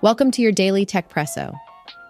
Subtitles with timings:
[0.00, 1.58] Welcome to your daily Techpresso.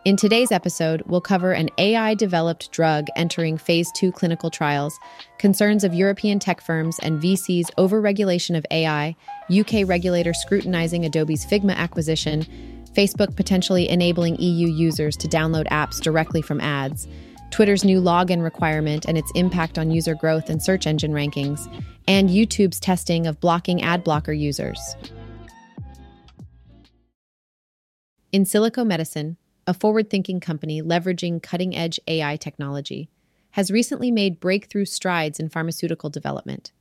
[0.04, 4.98] In today's episode, we'll cover an AI developed drug entering phase two clinical trials,
[5.38, 9.16] concerns of European tech firms and VCs overregulation of AI,
[9.50, 12.44] UK regulator scrutinizing Adobe's Figma acquisition,
[12.92, 17.08] Facebook potentially enabling EU users to download apps directly from ads,
[17.50, 21.66] Twitter's new login requirement and its impact on user growth and search engine rankings,
[22.06, 24.78] and YouTube's testing of blocking ad blocker users.
[28.32, 33.08] Insilico Medicine, a forward thinking company leveraging cutting edge AI technology,
[33.52, 36.72] has recently made breakthrough strides in pharmaceutical development.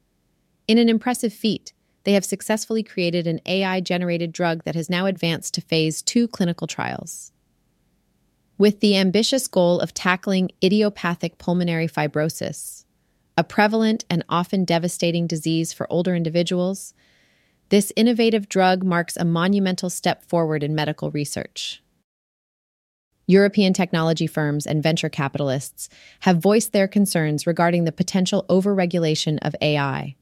[0.68, 1.72] In an impressive feat,
[2.04, 6.28] they have successfully created an AI generated drug that has now advanced to phase two
[6.28, 7.32] clinical trials.
[8.58, 12.84] With the ambitious goal of tackling idiopathic pulmonary fibrosis,
[13.38, 16.94] a prevalent and often devastating disease for older individuals,
[17.70, 21.82] this innovative drug marks a monumental step forward in medical research.
[23.30, 25.90] European technology firms and venture capitalists
[26.22, 30.16] have voiced their concerns regarding the potential overregulation of AI.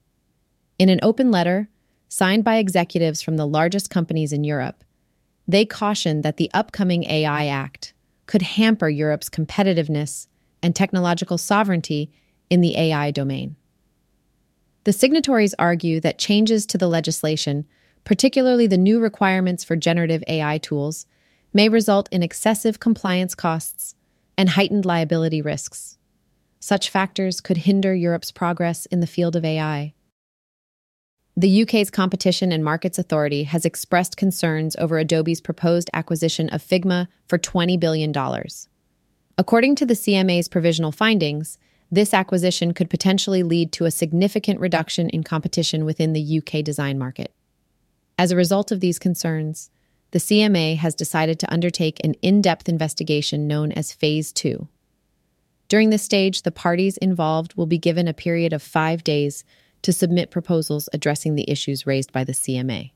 [0.80, 1.70] In an open letter,
[2.10, 4.84] signed by executives from the largest companies in Europe,
[5.48, 7.94] they cautioned that the upcoming AI Act
[8.26, 10.26] could hamper Europe's competitiveness
[10.64, 12.12] and technological sovereignty
[12.50, 13.56] in the AI domain.
[14.86, 17.66] The signatories argue that changes to the legislation,
[18.04, 21.08] particularly the new requirements for generative AI tools,
[21.52, 23.96] may result in excessive compliance costs
[24.38, 25.98] and heightened liability risks.
[26.60, 29.96] Such factors could hinder Europe's progress in the field of AI.
[31.36, 37.08] The UK's Competition and Markets Authority has expressed concerns over Adobe's proposed acquisition of Figma
[37.28, 38.14] for $20 billion.
[39.38, 41.58] According to the CMA's provisional findings,
[41.92, 46.98] this acquisition could potentially lead to a significant reduction in competition within the UK design
[46.98, 47.34] market.
[48.18, 49.70] As a result of these concerns,
[50.12, 54.68] the CMA has decided to undertake an in depth investigation known as Phase 2.
[55.68, 59.44] During this stage, the parties involved will be given a period of five days
[59.82, 62.92] to submit proposals addressing the issues raised by the CMA.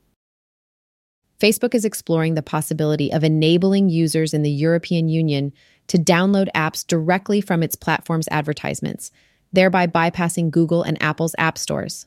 [1.40, 5.54] Facebook is exploring the possibility of enabling users in the European Union
[5.86, 9.10] to download apps directly from its platform's advertisements,
[9.50, 12.06] thereby bypassing Google and Apple's app stores.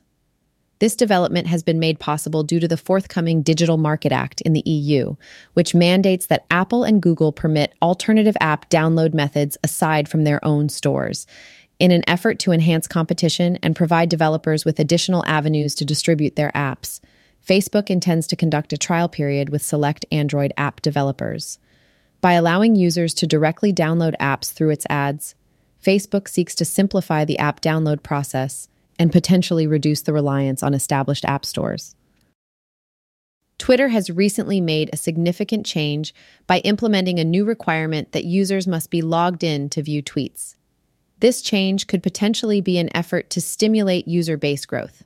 [0.78, 4.68] This development has been made possible due to the forthcoming Digital Market Act in the
[4.68, 5.16] EU,
[5.54, 10.68] which mandates that Apple and Google permit alternative app download methods aside from their own
[10.68, 11.26] stores,
[11.80, 16.52] in an effort to enhance competition and provide developers with additional avenues to distribute their
[16.52, 17.00] apps.
[17.46, 21.58] Facebook intends to conduct a trial period with select Android app developers.
[22.20, 25.34] By allowing users to directly download apps through its ads,
[25.84, 28.68] Facebook seeks to simplify the app download process
[28.98, 31.94] and potentially reduce the reliance on established app stores.
[33.58, 36.14] Twitter has recently made a significant change
[36.46, 40.54] by implementing a new requirement that users must be logged in to view tweets.
[41.20, 45.04] This change could potentially be an effort to stimulate user base growth.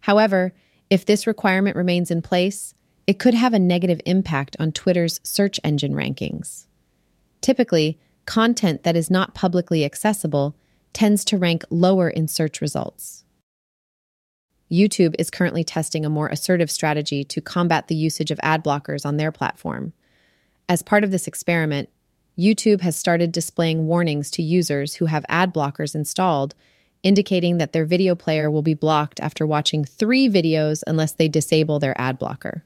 [0.00, 0.54] However,
[0.94, 2.72] if this requirement remains in place,
[3.08, 6.66] it could have a negative impact on Twitter's search engine rankings.
[7.40, 10.54] Typically, content that is not publicly accessible
[10.92, 13.24] tends to rank lower in search results.
[14.70, 19.04] YouTube is currently testing a more assertive strategy to combat the usage of ad blockers
[19.04, 19.92] on their platform.
[20.68, 21.88] As part of this experiment,
[22.38, 26.54] YouTube has started displaying warnings to users who have ad blockers installed,
[27.04, 31.78] indicating that their video player will be blocked after watching three videos unless they disable
[31.78, 32.64] their ad blocker.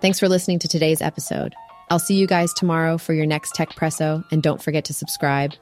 [0.00, 1.54] Thanks for listening to today's episode.
[1.90, 5.54] I'll see you guys tomorrow for your next Techpresso, and don't forget to subscribe.